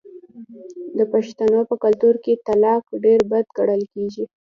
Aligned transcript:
د 0.97 0.99
پښتنو 1.13 1.59
په 1.69 1.75
کلتور 1.83 2.15
کې 2.23 2.41
طلاق 2.47 2.83
ډیر 3.03 3.19
بد 3.31 3.45
ګڼل 3.57 3.81
کیږي. 3.93 4.25